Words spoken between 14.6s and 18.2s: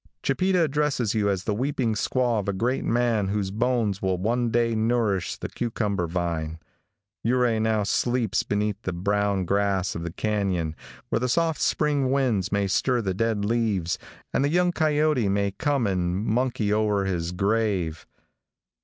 coyote may come and monkey o'er his grave.